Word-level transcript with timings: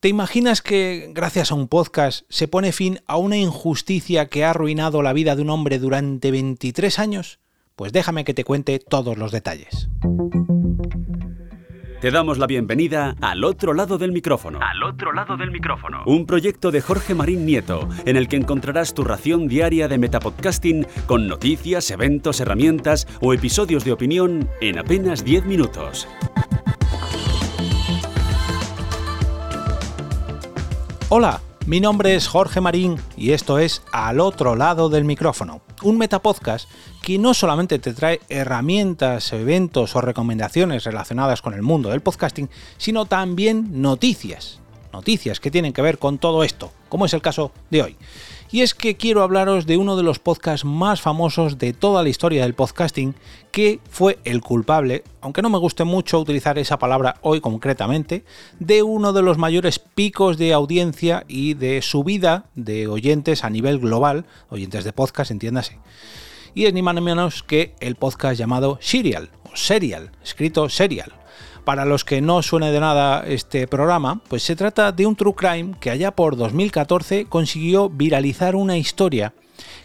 ¿Te 0.00 0.08
imaginas 0.08 0.62
que 0.62 1.10
gracias 1.12 1.50
a 1.50 1.56
un 1.56 1.66
podcast 1.66 2.24
se 2.28 2.46
pone 2.46 2.70
fin 2.70 3.00
a 3.08 3.16
una 3.16 3.36
injusticia 3.36 4.26
que 4.26 4.44
ha 4.44 4.50
arruinado 4.50 5.02
la 5.02 5.12
vida 5.12 5.34
de 5.34 5.42
un 5.42 5.50
hombre 5.50 5.80
durante 5.80 6.30
23 6.30 7.00
años? 7.00 7.40
Pues 7.74 7.92
déjame 7.92 8.24
que 8.24 8.32
te 8.32 8.44
cuente 8.44 8.78
todos 8.78 9.18
los 9.18 9.32
detalles. 9.32 9.88
Te 12.00 12.12
damos 12.12 12.38
la 12.38 12.46
bienvenida 12.46 13.16
al 13.20 13.42
otro 13.42 13.74
lado 13.74 13.98
del 13.98 14.12
micrófono. 14.12 14.60
Al 14.62 14.84
otro 14.84 15.12
lado 15.12 15.36
del 15.36 15.50
micrófono. 15.50 16.04
Un 16.06 16.26
proyecto 16.26 16.70
de 16.70 16.80
Jorge 16.80 17.16
Marín 17.16 17.44
Nieto, 17.44 17.88
en 18.04 18.16
el 18.16 18.28
que 18.28 18.36
encontrarás 18.36 18.94
tu 18.94 19.02
ración 19.02 19.48
diaria 19.48 19.88
de 19.88 19.98
metapodcasting 19.98 20.86
con 21.06 21.26
noticias, 21.26 21.90
eventos, 21.90 22.38
herramientas 22.38 23.08
o 23.20 23.34
episodios 23.34 23.84
de 23.84 23.90
opinión 23.90 24.48
en 24.60 24.78
apenas 24.78 25.24
10 25.24 25.46
minutos. 25.46 26.06
Hola, 31.10 31.40
mi 31.64 31.80
nombre 31.80 32.14
es 32.14 32.28
Jorge 32.28 32.60
Marín 32.60 32.96
y 33.16 33.32
esto 33.32 33.58
es 33.58 33.80
Al 33.92 34.20
otro 34.20 34.54
lado 34.56 34.90
del 34.90 35.06
micrófono, 35.06 35.62
un 35.82 35.96
metapodcast 35.96 36.68
que 37.00 37.18
no 37.18 37.32
solamente 37.32 37.78
te 37.78 37.94
trae 37.94 38.20
herramientas, 38.28 39.32
eventos 39.32 39.96
o 39.96 40.02
recomendaciones 40.02 40.84
relacionadas 40.84 41.40
con 41.40 41.54
el 41.54 41.62
mundo 41.62 41.88
del 41.88 42.02
podcasting, 42.02 42.50
sino 42.76 43.06
también 43.06 43.80
noticias. 43.80 44.60
Noticias 44.92 45.40
que 45.40 45.50
tienen 45.50 45.72
que 45.72 45.82
ver 45.82 45.98
con 45.98 46.18
todo 46.18 46.42
esto, 46.44 46.72
como 46.88 47.06
es 47.06 47.12
el 47.14 47.22
caso 47.22 47.52
de 47.70 47.82
hoy 47.82 47.96
y 48.50 48.62
es 48.62 48.74
que 48.74 48.96
quiero 48.96 49.22
hablaros 49.22 49.66
de 49.66 49.76
uno 49.76 49.96
de 49.96 50.02
los 50.02 50.18
podcasts 50.18 50.64
más 50.64 51.00
famosos 51.00 51.58
de 51.58 51.72
toda 51.72 52.02
la 52.02 52.08
historia 52.08 52.42
del 52.42 52.54
podcasting, 52.54 53.14
que 53.50 53.80
fue 53.90 54.18
el 54.24 54.40
culpable, 54.40 55.04
aunque 55.20 55.42
no 55.42 55.50
me 55.50 55.58
guste 55.58 55.84
mucho 55.84 56.18
utilizar 56.18 56.58
esa 56.58 56.78
palabra 56.78 57.16
hoy 57.20 57.40
concretamente, 57.40 58.24
de 58.58 58.82
uno 58.82 59.12
de 59.12 59.22
los 59.22 59.38
mayores 59.38 59.78
picos 59.78 60.38
de 60.38 60.52
audiencia 60.52 61.24
y 61.28 61.54
de 61.54 61.82
subida 61.82 62.46
de 62.54 62.88
oyentes 62.88 63.44
a 63.44 63.50
nivel 63.50 63.78
global, 63.78 64.24
oyentes 64.48 64.84
de 64.84 64.92
podcast, 64.92 65.30
entiéndase. 65.30 65.78
Y 66.54 66.64
es 66.64 66.72
ni 66.72 66.82
más 66.82 66.94
ni 66.94 67.02
menos 67.02 67.42
que 67.42 67.74
el 67.80 67.96
podcast 67.96 68.38
llamado 68.38 68.78
Serial, 68.80 69.30
o 69.44 69.56
Serial, 69.56 70.10
escrito 70.22 70.68
Serial 70.68 71.12
para 71.68 71.84
los 71.84 72.02
que 72.02 72.22
no 72.22 72.40
suene 72.40 72.72
de 72.72 72.80
nada 72.80 73.22
este 73.26 73.66
programa, 73.66 74.22
pues 74.28 74.42
se 74.42 74.56
trata 74.56 74.90
de 74.90 75.04
un 75.04 75.16
true 75.16 75.34
crime 75.34 75.74
que 75.78 75.90
allá 75.90 76.12
por 76.12 76.34
2014 76.34 77.26
consiguió 77.26 77.90
viralizar 77.90 78.56
una 78.56 78.78
historia 78.78 79.34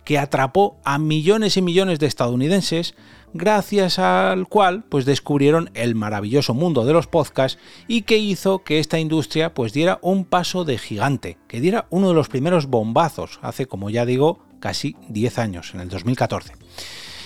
que 0.06 0.18
atrapó 0.18 0.78
a 0.86 0.98
millones 0.98 1.58
y 1.58 1.62
millones 1.62 2.00
de 2.00 2.06
estadounidenses 2.06 2.96
gracias 3.34 4.00
al 4.00 4.48
cual 4.48 4.86
pues 4.88 5.04
descubrieron 5.04 5.72
el 5.74 5.94
maravilloso 5.94 6.54
mundo 6.54 6.86
de 6.86 6.94
los 6.94 7.08
podcasts 7.08 7.60
y 7.90 8.04
que 8.04 8.18
hizo 8.18 8.64
que 8.64 8.80
esta 8.80 8.98
industria 8.98 9.54
pues 9.54 9.74
diera 9.74 10.00
un 10.02 10.24
paso 10.24 10.64
de 10.64 10.78
gigante, 10.78 11.38
que 11.50 11.60
diera 11.60 11.88
uno 11.90 12.08
de 12.08 12.14
los 12.14 12.30
primeros 12.30 12.68
bombazos 12.68 13.40
hace 13.42 13.66
como 13.66 13.90
ya 13.90 14.06
digo 14.06 14.40
casi 14.62 14.96
10 15.10 15.38
años, 15.38 15.72
en 15.74 15.82
el 15.82 15.90
2014. 15.90 16.54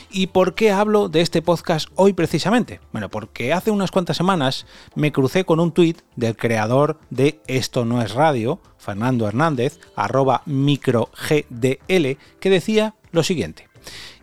¿Y 0.09 0.27
por 0.27 0.55
qué 0.55 0.71
hablo 0.71 1.09
de 1.09 1.21
este 1.21 1.41
podcast 1.41 1.89
hoy 1.95 2.13
precisamente? 2.13 2.79
Bueno, 2.91 3.09
porque 3.09 3.51
hace 3.51 3.71
unas 3.71 3.91
cuantas 3.91 4.15
semanas 4.15 4.65
me 4.95 5.11
crucé 5.11 5.43
con 5.43 5.59
un 5.59 5.73
tuit 5.73 6.01
del 6.15 6.37
creador 6.37 6.97
de 7.09 7.41
Esto 7.47 7.83
no 7.83 8.01
es 8.01 8.13
radio, 8.13 8.59
Fernando 8.77 9.27
Hernández, 9.27 9.79
arroba 9.95 10.43
microgdl, 10.45 12.17
que 12.39 12.49
decía 12.49 12.95
lo 13.11 13.23
siguiente. 13.23 13.67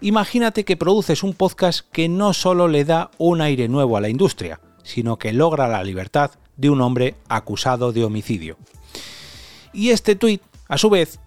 Imagínate 0.01 0.65
que 0.65 0.77
produces 0.77 1.23
un 1.23 1.35
podcast 1.35 1.87
que 1.93 2.09
no 2.09 2.33
solo 2.33 2.67
le 2.67 2.85
da 2.85 3.11
un 3.19 3.43
aire 3.43 3.69
nuevo 3.69 3.97
a 3.97 4.01
la 4.01 4.09
industria, 4.09 4.61
sino 4.83 5.19
que 5.19 5.33
logra 5.33 5.69
la 5.69 5.83
libertad 5.83 6.31
de 6.57 6.71
un 6.71 6.81
hombre 6.81 7.15
acusado 7.29 7.93
de 7.93 8.05
homicidio. 8.05 8.57
Y 9.73 9.91
este 9.91 10.17
tuit, 10.17 10.43
a 10.69 10.79
su 10.79 10.89
vez, 10.89 11.21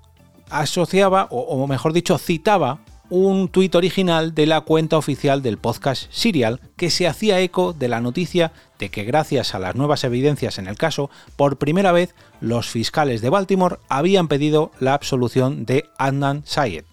asociaba, 0.50 1.28
o, 1.30 1.68
mejor 1.68 1.94
dicho, 1.94 2.18
citaba 2.18 2.80
un 3.10 3.48
tuit 3.48 3.74
original 3.76 4.36
de 4.36 4.46
la 4.46 4.62
cuenta 4.62 4.98
oficial 4.98 5.42
del 5.42 5.58
podcast 5.58 6.12
Serial 6.12 6.60
que 6.76 6.90
se 6.90 7.08
hacía 7.08 7.40
eco 7.40 7.74
de 7.74 7.88
la 7.88 8.02
noticia 8.02 8.52
de 8.80 8.90
que 8.90 9.04
gracias 9.04 9.56
a 9.56 9.60
las 9.60 9.76
nuevas 9.76 10.04
evidencias 10.04 10.58
en 10.58 10.68
el 10.68 10.78
caso, 10.78 11.10
por 11.36 11.58
primera 11.58 11.92
vez 11.92 12.16
los 12.42 12.68
fiscales 12.70 13.22
de 13.22 13.30
Baltimore 13.30 13.78
habían 13.90 14.28
pedido 14.28 14.72
la 14.80 14.94
absolución 14.94 15.66
de 15.66 15.86
Adnan 15.98 16.44
Syed, 16.46 16.84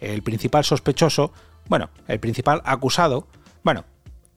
el 0.00 0.22
principal 0.22 0.64
sospechoso, 0.64 1.32
bueno, 1.68 1.90
el 2.06 2.20
principal 2.20 2.62
acusado, 2.64 3.26
bueno, 3.64 3.84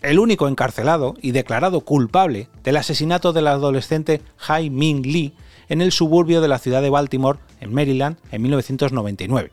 el 0.02 0.18
único 0.18 0.48
encarcelado 0.48 1.16
y 1.22 1.32
declarado 1.32 1.82
culpable 1.82 2.50
del 2.64 2.78
asesinato 2.78 3.34
del 3.34 3.48
adolescente 3.48 4.22
Hai 4.48 4.70
Ming 4.70 5.06
Lee 5.06 5.34
en 5.68 5.82
el 5.82 5.92
suburbio 5.92 6.42
de 6.42 6.48
la 6.48 6.58
ciudad 6.58 6.82
de 6.82 6.90
Baltimore, 6.90 7.40
en 7.60 7.74
Maryland, 7.74 8.18
en 8.32 8.42
1999. 8.42 9.52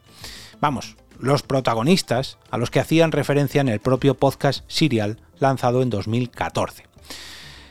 Vamos, 0.61 0.97
los 1.21 1.43
protagonistas 1.43 2.39
a 2.51 2.59
los 2.59 2.71
que 2.71 2.81
hacían 2.81 3.13
referencia 3.13 3.61
en 3.61 3.69
el 3.69 3.81
propio 3.81 4.15
podcast 4.15 4.65
Serial 4.69 5.19
lanzado 5.39 5.83
en 5.83 5.91
2014. 5.91 6.85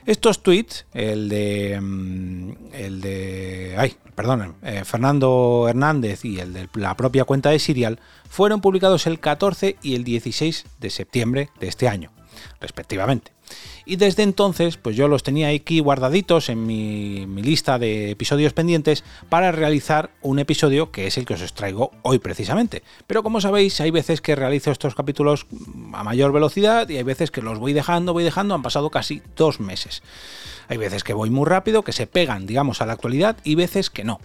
Estos 0.05 0.43
tweets, 0.43 0.85
el 0.93 1.29
de. 1.29 1.79
Mm, 1.81 2.51
el 2.73 3.01
de. 3.01 3.75
Ay, 3.77 3.97
eh, 4.61 4.83
Fernando 4.85 5.65
Hernández 5.67 6.23
y 6.23 6.39
el 6.39 6.53
de 6.53 6.69
la 6.75 6.95
propia 6.95 7.25
cuenta 7.25 7.49
de 7.49 7.59
Serial, 7.59 7.99
fueron 8.29 8.61
publicados 8.61 9.07
el 9.07 9.19
14 9.19 9.77
y 9.81 9.95
el 9.95 10.03
16 10.03 10.65
de 10.79 10.89
septiembre 10.91 11.49
de 11.59 11.67
este 11.67 11.87
año, 11.87 12.11
respectivamente. 12.61 13.34
Y 13.85 13.97
desde 13.97 14.23
entonces, 14.23 14.77
pues 14.77 14.95
yo 14.95 15.07
los 15.07 15.23
tenía 15.23 15.49
aquí 15.49 15.79
guardaditos 15.79 16.49
en 16.49 16.65
mi, 16.65 17.25
lista 17.41 17.77
de 17.77 18.11
episodios 18.11 18.53
pendientes 18.53 19.03
para 19.29 19.51
realizar 19.51 20.09
un 20.21 20.39
episodio 20.39 20.91
que 20.91 21.07
es 21.07 21.17
el 21.17 21.25
que 21.25 21.35
os 21.35 21.53
traigo 21.53 21.91
hoy 22.01 22.17
precisamente. 22.17 22.81
Pero 23.05 23.21
como 23.21 23.41
sabéis, 23.41 23.79
hay 23.81 23.91
veces 23.91 24.21
que 24.21 24.35
realizo 24.35 24.71
estos 24.71 24.95
capítulos 24.95 25.45
a 25.93 26.03
mayor 26.03 26.31
velocidad 26.31 26.89
y 26.89 26.97
hay 26.97 27.03
veces 27.03 27.29
que 27.29 27.41
los 27.41 27.59
voy 27.59 27.73
dejando, 27.73 28.13
voy 28.13 28.23
dejando, 28.23 28.55
han 28.55 28.63
pasado 28.63 28.89
casi 28.89 29.21
dos 29.35 29.59
meses. 29.59 30.01
Hay 30.67 30.77
veces 30.77 31.03
que 31.03 31.13
voy 31.13 31.29
muy 31.29 31.45
rápido, 31.45 31.83
que 31.83 31.91
se 31.91 32.07
pegan, 32.07 32.47
digamos, 32.47 32.81
a 32.81 32.87
la 32.87 32.93
actualidad 32.93 33.37
y 33.43 33.53
veces 33.53 33.91
que 33.91 34.03
no. 34.03 34.19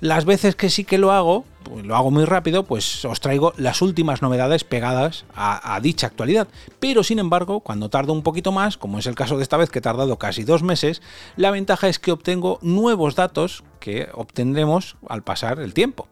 Las 0.00 0.24
veces 0.24 0.56
que 0.56 0.70
sí 0.70 0.84
que 0.84 0.98
lo 0.98 1.12
hago, 1.12 1.44
lo 1.82 1.96
hago 1.96 2.10
muy 2.10 2.24
rápido, 2.24 2.64
pues 2.64 3.04
os 3.04 3.20
traigo 3.20 3.52
las 3.56 3.82
últimas 3.82 4.22
novedades 4.22 4.64
pegadas 4.64 5.24
a, 5.34 5.74
a, 5.74 5.80
dicha 5.80 6.06
actualidad. 6.06 6.48
Pero 6.80 7.02
sin 7.02 7.18
embargo, 7.18 7.60
cuando 7.60 7.90
tardo 7.90 8.12
un 8.12 8.22
poquito 8.22 8.52
más, 8.52 8.76
como 8.76 8.98
es 8.98 9.06
el 9.06 9.14
caso 9.14 9.36
de 9.36 9.42
esta 9.42 9.56
vez 9.56 9.70
que 9.70 9.78
he 9.78 9.82
tardado 9.82 10.18
casi 10.18 10.44
dos 10.44 10.62
meses, 10.62 11.02
la 11.36 11.50
ventaja 11.50 11.88
es 11.88 11.98
que 11.98 12.12
obtengo 12.12 12.58
nuevos 12.62 13.14
datos 13.14 13.64
que 13.84 14.08
obtendremos 14.14 14.96
al 15.10 15.22
pasar 15.22 15.60
el 15.60 15.74
tiempo. 15.74 16.08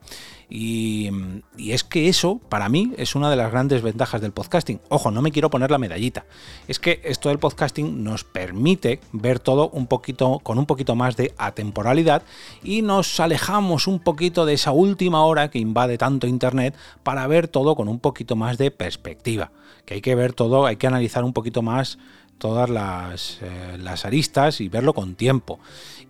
Y, 0.51 1.09
es 1.57 1.85
que 1.85 2.11
eso, 2.11 2.39
para 2.51 2.69
mí, 2.69 2.93
es 2.99 3.15
una 3.15 3.31
de 3.31 3.37
las 3.37 3.51
grandes 3.51 3.81
ventajas 3.81 4.21
del 4.21 4.33
podcasting. 4.33 4.79
Ojo, 4.91 5.11
no 5.11 5.23
me 5.23 5.33
quiero 5.33 5.49
poner 5.49 5.71
la 5.71 5.79
medallita. 5.79 6.27
Es 6.69 6.79
que 6.79 7.01
esto 7.03 7.31
del 7.31 7.39
podcasting 7.39 8.05
nos 8.05 8.25
permite 8.25 9.01
ver 9.13 9.39
todo 9.39 9.71
un 9.71 9.87
poquito, 9.87 10.41
con 10.43 10.59
un 10.59 10.67
poquito 10.67 10.95
más 10.95 11.17
de 11.17 11.33
atemporalidad 11.39 12.25
y 12.63 12.83
nos 12.83 13.19
alejamos 13.21 13.87
un 13.87 14.01
poquito 14.01 14.45
de 14.45 14.53
esa 14.53 14.73
última 14.73 15.25
hora 15.25 15.49
que 15.51 15.59
invade 15.59 15.97
tanto 15.97 16.27
Internet 16.27 16.77
para 17.03 17.27
ver 17.27 17.49
todo 17.49 17.75
con 17.75 17.89
un 17.89 18.01
poquito 18.01 18.37
más 18.37 18.59
de 18.59 18.71
perspectiva. 18.71 19.51
Que 19.87 19.95
hay 19.95 20.01
que 20.03 20.15
ver 20.15 20.35
todo, 20.35 20.67
hay 20.67 20.77
que 20.77 20.87
analizar 20.87 21.25
un 21.25 21.33
poquito 21.33 21.63
más 21.63 21.99
todas 22.39 22.69
las, 22.69 23.39
eh, 23.43 23.79
las, 23.79 24.05
aristas 24.05 24.61
y 24.61 24.69
verlo 24.69 24.95
con 24.95 25.15
tiempo. 25.15 25.61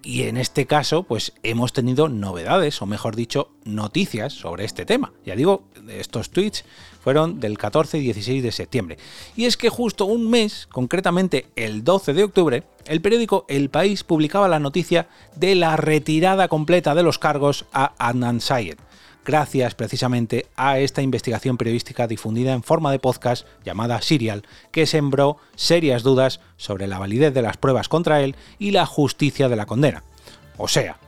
Y 0.02 0.22
en 0.22 0.36
este 0.36 0.66
caso, 0.66 1.04
pues 1.04 1.32
hemos 1.42 1.72
tenido 1.72 2.08
novedades, 2.08 2.80
o 2.82 2.86
mejor 2.86 3.14
dicho, 3.14 3.50
noticias 3.64 4.32
sobre 4.32 4.64
este 4.64 4.84
tema. 4.84 5.12
Ya 5.24 5.36
digo, 5.36 5.64
estos 5.88 6.30
tweets 6.30 6.64
fueron 7.00 7.38
del 7.40 7.58
14 7.58 7.98
y 7.98 8.02
16 8.02 8.42
de 8.42 8.52
septiembre. 8.52 8.98
Y 9.36 9.44
es 9.44 9.56
que 9.56 9.68
justo 9.68 10.06
un 10.06 10.30
mes, 10.30 10.68
concretamente 10.70 11.46
el 11.56 11.84
12 11.84 12.14
de 12.14 12.24
octubre, 12.24 12.62
el 12.86 13.00
periódico 13.00 13.44
El 13.48 13.70
País 13.70 14.02
publicaba 14.02 14.48
la 14.48 14.58
noticia 14.58 15.08
de 15.36 15.54
la 15.54 15.76
retirada 15.76 16.48
completa 16.48 16.94
de 16.94 17.02
los 17.02 17.18
cargos 17.18 17.66
a 17.72 17.92
Adnan 17.98 18.40
Sayed 18.40 18.78
gracias 19.24 19.74
precisamente 19.74 20.46
a 20.56 20.78
esta 20.78 21.02
investigación 21.02 21.56
periodística 21.56 22.06
difundida 22.06 22.52
en 22.52 22.62
forma 22.62 22.90
de 22.90 22.98
podcast 22.98 23.46
llamada 23.64 24.00
Serial, 24.02 24.44
que 24.70 24.86
sembró 24.86 25.38
serias 25.54 26.02
dudas 26.02 26.40
sobre 26.56 26.86
la 26.86 26.98
validez 26.98 27.34
de 27.34 27.42
las 27.42 27.56
pruebas 27.56 27.88
contra 27.88 28.22
él 28.22 28.36
y 28.58 28.70
la 28.70 28.86
justicia 28.86 29.48
de 29.48 29.56
la 29.56 29.66
condena. 29.66 30.02
O 30.56 30.68
sea, 30.68 30.98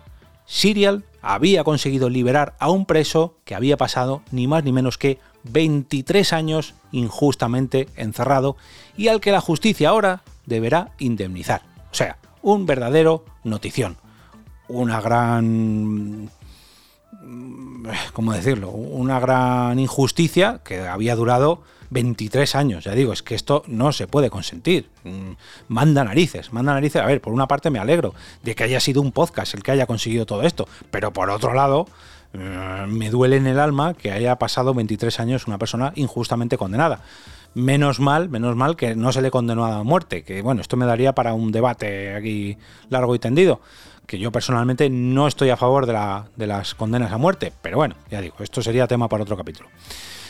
Serial 0.46 1.04
había 1.22 1.64
conseguido 1.64 2.10
liberar 2.10 2.54
a 2.58 2.70
un 2.70 2.86
preso 2.86 3.36
que 3.44 3.54
había 3.54 3.76
pasado 3.76 4.22
ni 4.30 4.46
más 4.46 4.64
ni 4.64 4.72
menos 4.72 4.98
que 4.98 5.18
23 5.44 6.32
años 6.32 6.74
injustamente 6.92 7.88
encerrado 7.96 8.56
y 8.96 9.08
al 9.08 9.20
que 9.20 9.32
la 9.32 9.40
justicia 9.40 9.88
ahora 9.88 10.22
deberá 10.46 10.92
indemnizar. 10.98 11.62
O 11.90 11.94
sea, 11.94 12.18
un 12.42 12.66
verdadero 12.66 13.24
notición. 13.42 13.96
Una 14.68 15.00
gran 15.00 16.30
¿cómo 18.12 18.32
decirlo? 18.32 18.70
Una 18.70 19.20
gran 19.20 19.78
injusticia 19.78 20.60
que 20.64 20.86
había 20.86 21.16
durado 21.16 21.62
23 21.90 22.54
años. 22.54 22.84
Ya 22.84 22.92
digo, 22.92 23.12
es 23.12 23.22
que 23.22 23.34
esto 23.34 23.62
no 23.66 23.92
se 23.92 24.06
puede 24.06 24.30
consentir. 24.30 24.88
Mm, 25.04 25.32
manda 25.68 26.04
narices, 26.04 26.52
manda 26.52 26.74
narices. 26.74 27.02
A 27.02 27.06
ver, 27.06 27.20
por 27.20 27.32
una 27.32 27.48
parte 27.48 27.70
me 27.70 27.78
alegro 27.78 28.14
de 28.42 28.54
que 28.54 28.64
haya 28.64 28.80
sido 28.80 29.00
un 29.00 29.12
podcast 29.12 29.54
el 29.54 29.62
que 29.62 29.70
haya 29.70 29.86
conseguido 29.86 30.26
todo 30.26 30.42
esto, 30.42 30.68
pero 30.90 31.12
por 31.12 31.30
otro 31.30 31.54
lado, 31.54 31.86
mm, 32.32 32.88
me 32.88 33.10
duele 33.10 33.36
en 33.36 33.46
el 33.46 33.60
alma 33.60 33.94
que 33.94 34.12
haya 34.12 34.36
pasado 34.36 34.74
23 34.74 35.20
años 35.20 35.46
una 35.46 35.58
persona 35.58 35.92
injustamente 35.94 36.58
condenada. 36.58 37.00
Menos 37.54 38.00
mal, 38.00 38.28
menos 38.28 38.56
mal 38.56 38.74
que 38.74 38.96
no 38.96 39.12
se 39.12 39.22
le 39.22 39.30
condenó 39.30 39.64
a 39.64 39.84
muerte, 39.84 40.24
que 40.24 40.42
bueno, 40.42 40.60
esto 40.60 40.76
me 40.76 40.86
daría 40.86 41.14
para 41.14 41.34
un 41.34 41.52
debate 41.52 42.16
aquí 42.16 42.58
largo 42.90 43.14
y 43.14 43.20
tendido, 43.20 43.60
que 44.06 44.18
yo 44.18 44.30
personalmente 44.32 44.90
no 44.90 45.26
estoy 45.26 45.50
a 45.50 45.56
favor 45.56 45.86
de, 45.86 45.94
la, 45.94 46.26
de 46.36 46.46
las 46.46 46.74
condenas 46.74 47.12
a 47.12 47.18
muerte, 47.18 47.52
pero 47.62 47.76
bueno, 47.76 47.94
ya 48.10 48.20
digo, 48.20 48.36
esto 48.40 48.62
sería 48.62 48.86
tema 48.86 49.08
para 49.08 49.22
otro 49.22 49.36
capítulo. 49.36 49.68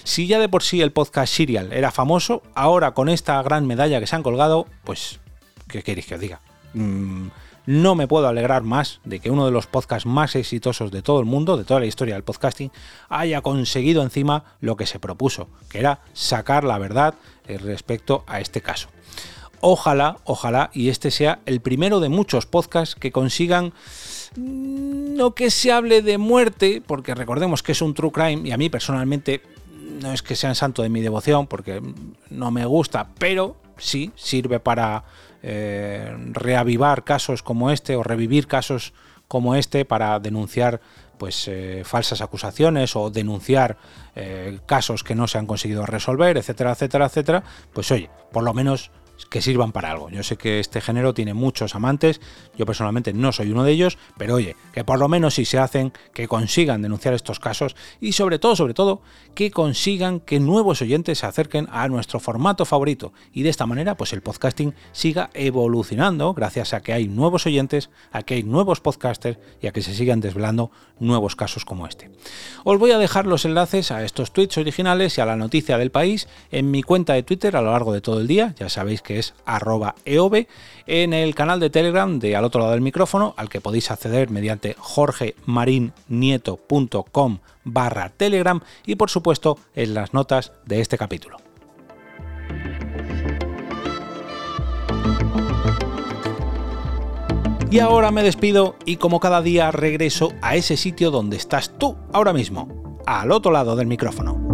Si 0.05 0.27
ya 0.27 0.39
de 0.39 0.49
por 0.49 0.63
sí 0.63 0.83
el 0.83 0.93
podcast 0.93 1.33
Serial 1.33 1.73
era 1.73 1.91
famoso, 1.91 2.43
ahora 2.55 2.93
con 2.93 3.09
esta 3.09 3.43
gran 3.43 3.67
medalla 3.67 4.01
que 4.01 4.07
se 4.07 4.15
han 4.15 4.23
colgado, 4.23 4.67
pues, 4.85 5.19
¿qué 5.67 5.83
queréis 5.83 6.07
que 6.07 6.15
os 6.15 6.21
diga? 6.21 6.41
Mm, 6.75 7.29
no 7.67 7.95
me 7.95 8.07
puedo 8.07 8.29
alegrar 8.29 8.63
más 8.63 9.01
de 9.05 9.21
que 9.21 9.31
uno 9.31 9.47
de 9.47 9.51
los 9.51 9.67
podcasts 9.67 10.07
más 10.07 10.37
exitosos 10.37 10.91
de 10.91 11.01
todo 11.01 11.21
el 11.21 11.25
mundo, 11.25 11.57
de 11.57 11.65
toda 11.65 11.81
la 11.81 11.87
historia 11.87 12.15
del 12.15 12.23
podcasting, 12.23 12.71
haya 13.09 13.41
conseguido 13.41 14.03
encima 14.03 14.45
lo 14.61 14.77
que 14.77 14.87
se 14.87 14.99
propuso, 14.99 15.49
que 15.71 15.79
era 15.79 16.01
sacar 16.13 16.65
la 16.65 16.79
verdad 16.79 17.15
eh, 17.47 17.57
respecto 17.57 18.25
a 18.27 18.41
este 18.41 18.61
caso. 18.61 18.89
Ojalá, 19.61 20.19
ojalá, 20.25 20.71
y 20.73 20.89
este 20.89 21.11
sea 21.11 21.41
el 21.47 21.61
primero 21.61 22.01
de 22.01 22.09
muchos 22.09 22.47
podcasts 22.47 22.95
que 22.95 23.13
consigan 23.13 23.73
mm, 24.37 25.17
no 25.17 25.35
que 25.35 25.51
se 25.51 25.73
hable 25.73 26.03
de 26.03 26.19
muerte, 26.19 26.83
porque 26.87 27.15
recordemos 27.15 27.63
que 27.63 27.73
es 27.73 27.83
un 27.83 27.95
true 27.95 28.13
crime 28.13 28.49
y 28.49 28.53
a 28.53 28.57
mí 28.57 28.69
personalmente 28.69 29.43
no 30.03 30.13
es 30.13 30.23
que 30.23 30.37
sean 30.37 30.55
santo 30.55 30.83
de 30.83 30.89
mi 30.89 31.01
devoción, 31.01 31.47
porque 31.47 31.81
no 32.31 32.51
me 32.51 32.67
gusta, 32.67 33.09
pero 33.19 33.57
sí 33.79 34.13
sirve 34.17 34.61
para 34.61 35.05
eh, 35.43 36.15
reavivar 36.33 37.05
casos 37.05 37.43
como 37.43 37.71
este 37.71 37.97
o 37.97 38.03
revivir 38.03 38.47
casos 38.47 38.93
como 39.29 39.55
este 39.55 39.85
para 39.85 40.19
denunciar 40.21 40.81
pues 41.19 41.49
eh, 41.49 41.83
falsas 41.85 42.21
acusaciones 42.21 42.97
o 42.97 43.11
denunciar 43.11 43.77
eh, 44.17 44.59
casos 44.67 45.05
que 45.05 45.15
no 45.15 45.27
se 45.29 45.39
han 45.39 45.47
conseguido 45.47 45.87
resolver, 45.87 46.37
etcétera, 46.37 46.73
etcétera, 46.73 47.07
etcétera, 47.07 47.45
pues 47.73 47.91
oye, 47.91 48.11
por 48.33 48.43
lo 48.43 48.53
menos 48.53 48.91
que 49.31 49.43
sirvan 49.43 49.73
para 49.73 49.91
algo. 49.91 50.11
Yo 50.11 50.23
sé 50.23 50.37
que 50.37 50.61
este 50.61 50.81
género 50.81 51.15
tiene 51.15 51.35
muchos 51.35 51.75
amantes, 51.75 52.21
yo 52.57 52.67
personalmente 52.67 53.13
no 53.13 53.33
soy 53.33 53.51
uno 53.51 53.65
de 53.65 53.73
ellos, 53.73 53.99
pero 54.17 54.35
oye, 54.35 54.57
que 54.73 54.85
por 54.85 54.99
lo 54.99 55.09
menos 55.09 55.35
si 55.35 55.45
se 55.45 55.59
hacen, 55.59 55.93
que 56.13 56.29
consigan 56.29 56.83
denunciar 56.83 57.15
estos 57.15 57.41
casos 57.41 57.77
y 58.01 58.13
sobre 58.13 58.39
todo, 58.39 58.57
sobre 58.57 58.75
todo, 58.75 59.03
que 59.35 59.51
consigan 59.51 60.21
que 60.21 60.41
nuevos 60.41 60.83
oyentes 60.83 61.19
se 61.19 61.27
acerquen 61.27 61.69
a 61.71 61.89
nuestro 61.89 62.21
formato 62.21 62.65
favorito 62.65 63.13
y 63.33 63.43
de 63.43 63.51
esta 63.51 63.67
manera 63.67 63.97
pues 63.97 64.13
el 64.13 64.23
podcasting 64.23 64.75
siga 64.93 65.31
evolucionando 65.35 66.35
gracias 66.35 66.75
a 66.75 66.81
que 66.81 66.93
hay 66.93 67.09
nuevos 67.09 67.47
oyentes, 67.47 67.91
a 68.13 68.23
que 68.23 68.35
hay 68.35 68.43
nuevos 68.43 68.81
podcasters 68.81 69.39
y 69.61 69.67
a 69.67 69.73
que 69.73 69.83
se 69.83 69.95
sigan 69.95 70.21
desvelando 70.21 70.71
nuevos 70.99 71.37
casos 71.37 71.65
como 71.65 71.87
este. 71.87 72.11
Os 72.65 72.79
voy 72.79 72.93
a 72.93 72.99
dejar 72.99 73.27
los 73.27 73.45
enlaces 73.45 73.91
a 73.91 74.05
estos 74.05 74.33
tweets 74.33 74.59
originales 74.59 75.19
y 75.19 75.21
a 75.21 75.27
la 75.27 75.37
noticia 75.37 75.79
del 75.79 75.91
país 75.91 76.29
en 76.51 76.71
mi 76.71 76.83
cuenta 76.83 77.15
de 77.15 77.23
Twitter 77.23 77.57
a 77.57 77.63
lo 77.63 77.73
largo 77.73 77.93
de 77.93 78.01
todo 78.01 78.21
el 78.21 78.27
día, 78.27 78.55
ya 78.59 78.69
sabéis 78.69 79.03
que 79.05 79.21
es 79.21 79.35
arroba 79.45 79.95
eov, 80.05 80.49
en 80.87 81.13
el 81.13 81.37
canal 81.37 81.61
de 81.61 81.71
Telegram 81.71 82.19
de 82.19 82.35
al 82.35 82.43
otro 82.45 82.61
lado 82.61 82.73
del 82.73 82.81
micrófono, 82.81 83.35
al 83.37 83.49
que 83.49 83.61
podéis 83.61 83.93
acceder 83.93 84.31
mediante 84.31 84.75
jorgemarinieto.com 84.79 87.39
barra 87.63 88.09
Telegram 88.09 88.61
y 88.85 88.97
por 88.97 89.11
supuesto 89.11 89.61
en 89.77 89.95
las 89.95 90.13
notas 90.13 90.51
de 90.67 90.81
este 90.81 90.99
capítulo. 90.99 91.37
Y 97.71 97.79
ahora 97.81 98.11
me 98.13 98.23
despido 98.23 98.77
y 98.85 98.99
como 98.99 99.19
cada 99.19 99.43
día 99.43 99.73
regreso 99.73 100.33
a 100.43 100.55
ese 100.55 100.77
sitio 100.77 101.11
donde 101.11 101.37
estás 101.37 101.77
tú 101.77 101.97
ahora 102.13 102.33
mismo, 102.33 103.01
al 103.05 103.33
otro 103.33 103.51
lado 103.51 103.75
del 103.75 103.89
micrófono. 103.89 104.54